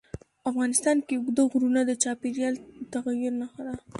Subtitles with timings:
[0.49, 2.61] افغانستان کې اوږده غرونه د چاپېریال د
[2.93, 3.75] تغیر نښه ده.